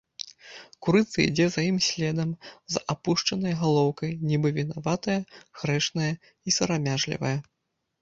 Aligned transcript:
Курыца 0.85 1.17
ідзе 1.25 1.45
за 1.55 1.61
ім 1.71 1.77
следам 1.89 2.31
з 2.77 2.83
апушчанай 2.95 3.53
галоўкай, 3.61 4.11
нібы 4.33 4.49
вінаватая, 4.59 5.19
грэшная 5.63 6.13
і 6.17 6.49
сарамяжлівая. 6.61 7.37